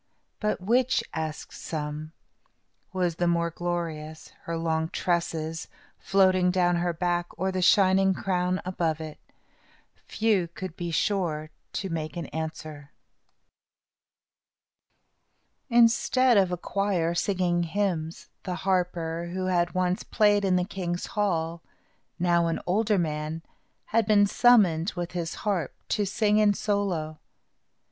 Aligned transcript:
"But 0.39 0.59
which," 0.61 1.03
asked 1.13 1.53
some, 1.53 2.13
"was 2.91 3.17
the 3.17 3.27
more 3.27 3.51
glorious, 3.51 4.29
her 4.45 4.57
long 4.57 4.89
tresses, 4.89 5.67
floating 5.99 6.49
down 6.49 6.77
her 6.77 6.91
back, 6.91 7.27
or 7.37 7.51
the 7.51 7.61
shining 7.61 8.15
crown 8.15 8.61
above 8.65 8.99
it?" 8.99 9.19
Few 10.07 10.47
could 10.47 10.75
be 10.75 10.89
sure 10.89 11.51
in 11.83 11.93
making 11.93 12.29
answer. 12.29 12.89
Instead 15.69 16.35
of 16.35 16.51
a 16.51 16.57
choir 16.57 17.13
singing 17.13 17.61
hymns, 17.61 18.27
the 18.41 18.55
harper, 18.65 19.29
who 19.33 19.45
had 19.45 19.75
once 19.75 20.01
played 20.01 20.43
in 20.43 20.55
the 20.55 20.65
king's 20.65 21.05
hall, 21.13 21.61
now 22.17 22.47
an 22.47 22.59
older 22.65 22.97
man, 22.97 23.43
had 23.85 24.07
been 24.07 24.25
summoned, 24.25 24.93
with 24.95 25.11
his 25.11 25.35
harp, 25.45 25.75
to 25.89 26.07
sing 26.07 26.39
in 26.39 26.55
solo. 26.55 27.19